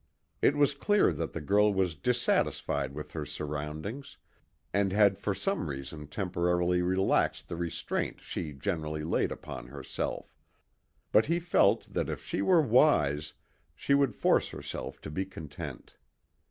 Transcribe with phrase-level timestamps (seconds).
[0.41, 4.17] It was clear that the girl was dissatisfied with her surroundings,
[4.73, 10.35] and had for some reason temporarily relaxed the restraint she generally laid upon herself;
[11.11, 13.35] but he felt that if she were wise,
[13.75, 15.95] she would force herself to be content.